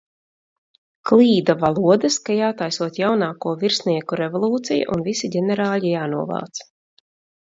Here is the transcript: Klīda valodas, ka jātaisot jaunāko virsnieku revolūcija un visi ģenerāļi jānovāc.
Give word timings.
Klīda 1.09 1.55
valodas, 1.63 2.15
ka 2.29 2.37
jātaisot 2.37 2.97
jaunāko 3.01 3.53
virsnieku 3.63 4.19
revolūcija 4.23 4.89
un 4.97 5.05
visi 5.09 5.31
ģenerāļi 5.37 5.93
jānovāc. 5.95 6.65